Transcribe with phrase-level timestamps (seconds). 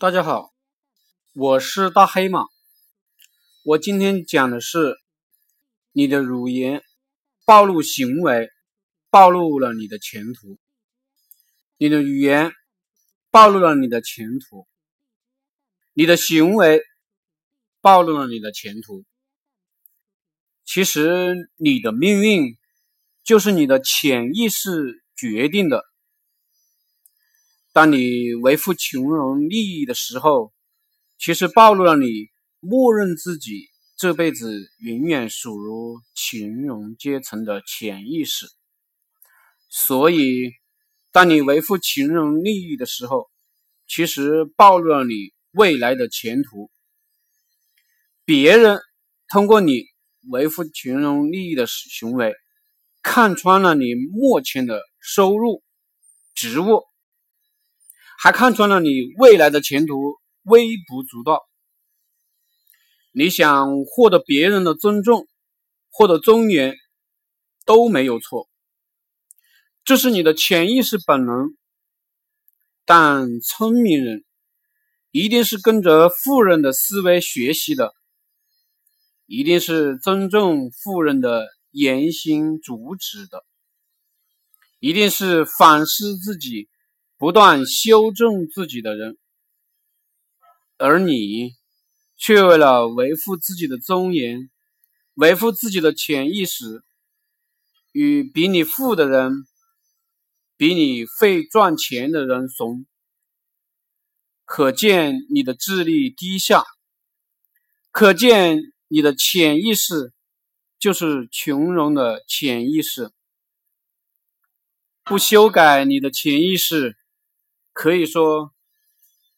[0.00, 0.54] 大家好，
[1.34, 2.46] 我是大黑马。
[3.64, 4.96] 我今天讲的是
[5.92, 6.82] 你的语言
[7.44, 8.48] 暴露行为，
[9.10, 10.58] 暴露了你的前途。
[11.76, 12.50] 你的语言
[13.30, 14.66] 暴露了你的前途，
[15.92, 16.82] 你的行为
[17.82, 19.04] 暴露了你的前途。
[20.64, 22.56] 其实你的命运
[23.22, 25.89] 就是你的潜意识决定的。
[27.80, 30.52] 当你维护穷人利益的时候，
[31.18, 38.44] 其实暴露了你默认自己这辈子永远属于穷人阶层的潜意识。
[39.70, 40.50] 所以，
[41.10, 43.30] 当你维护穷人利益的时候，
[43.88, 46.70] 其实暴露了你未来的前途。
[48.26, 48.78] 别人
[49.30, 49.84] 通过你
[50.30, 52.34] 维护穷人利益的行为，
[53.00, 55.62] 看穿了你目前的收入、
[56.34, 56.82] 职务。
[58.22, 61.40] 还看穿了你未来的前途微不足道。
[63.12, 65.26] 你想获得别人的尊重，
[65.88, 66.76] 获得尊严
[67.64, 68.46] 都没有错，
[69.84, 71.56] 这是你的潜意识本能。
[72.84, 74.22] 但聪明人
[75.10, 77.94] 一定是跟着富人的思维学习的，
[79.24, 83.46] 一定是尊重富人的言行举止的，
[84.78, 86.68] 一定是反思自己。
[87.20, 89.18] 不断修正自己的人，
[90.78, 91.52] 而你
[92.16, 94.48] 却为了维护自己的尊严，
[95.16, 96.82] 维护自己的潜意识，
[97.92, 99.44] 与比你富的人、
[100.56, 102.86] 比你会赚钱的人怂，
[104.46, 106.64] 可见你的智力低下，
[107.90, 110.14] 可见你的潜意识
[110.78, 113.10] 就是穷人的潜意识，
[115.04, 116.96] 不修改你的潜意识。
[117.80, 118.52] 可以说，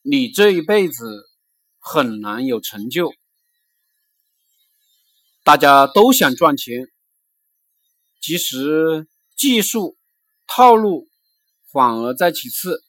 [0.00, 1.28] 你这一辈子
[1.78, 3.12] 很难有成就。
[5.44, 6.88] 大家都想赚钱，
[8.18, 9.06] 其实
[9.36, 9.98] 技术
[10.46, 11.10] 套路
[11.70, 12.82] 反而在其次。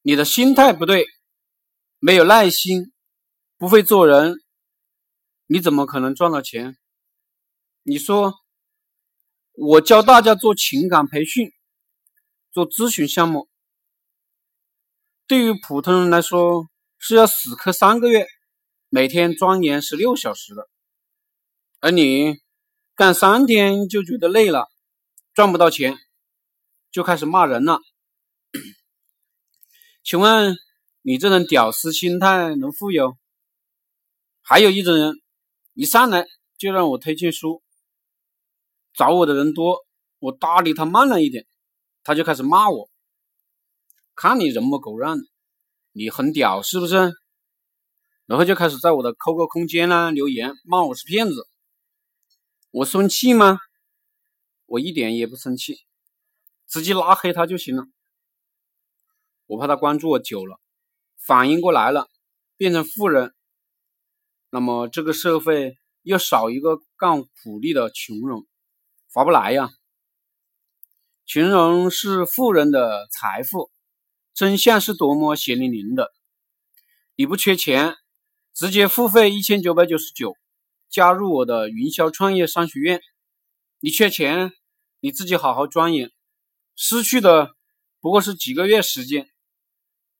[0.00, 1.04] 你的心态不对，
[1.98, 2.90] 没有耐心，
[3.58, 4.38] 不会做人，
[5.44, 6.78] 你怎么可能赚到钱？
[7.82, 8.32] 你说，
[9.52, 11.52] 我教大家做情感培训，
[12.50, 13.50] 做咨询项目。
[15.26, 16.68] 对于普通人来说，
[16.98, 18.26] 是要死磕三个月，
[18.90, 20.68] 每天钻研十六小时的，
[21.80, 22.36] 而你
[22.94, 24.68] 干三天就觉得累了，
[25.32, 25.96] 赚不到钱，
[26.90, 27.80] 就开始骂人了。
[30.02, 30.54] 请问
[31.00, 33.16] 你这种屌丝心态能富有？
[34.42, 35.14] 还有一种人，
[35.72, 36.26] 一上来
[36.58, 37.62] 就让我推荐书，
[38.92, 39.78] 找我的人多，
[40.18, 41.46] 我搭理他慢了一点，
[42.02, 42.90] 他就开始骂我。
[44.16, 45.18] 看你人模狗样，
[45.92, 47.12] 你很屌是不是？
[48.26, 51.46] 然后就开始在我的 QQ 空间啦留言骂我是骗子，
[52.70, 53.58] 我生气吗？
[54.66, 55.76] 我一点也不生气，
[56.66, 57.84] 直接拉黑他就行了。
[59.46, 60.58] 我怕他关注我久了，
[61.18, 62.08] 反应过来了，
[62.56, 63.34] 变成富人，
[64.48, 68.46] 那么这个社会又少一个干苦力的穷人，
[69.12, 69.68] 划不来呀。
[71.26, 73.73] 穷人是富人的财富。
[74.34, 76.12] 真相是多么血淋淋的！
[77.14, 77.94] 你不缺钱，
[78.52, 80.36] 直接付费一千九百九十九，
[80.90, 83.00] 加入我的云霄创业商学院。
[83.78, 84.52] 你缺钱，
[84.98, 86.10] 你自己好好钻研，
[86.74, 87.54] 失去的
[88.00, 89.30] 不过是几个月时间。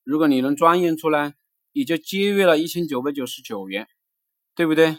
[0.05, 1.35] 如果你能钻研出来，
[1.73, 3.89] 也就节约了一千九百九十九元，
[4.55, 4.97] 对不对？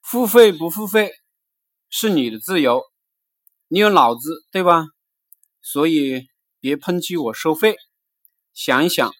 [0.00, 1.12] 付费不付费
[1.90, 2.82] 是你的自由，
[3.68, 4.86] 你有脑子对吧？
[5.60, 6.31] 所以。
[6.62, 7.74] 别抨击我收费，
[8.54, 9.12] 想一想，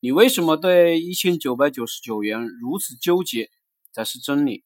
[0.00, 3.50] 你为什么对一千九百九十九元如此纠结
[3.92, 4.64] 才是真理。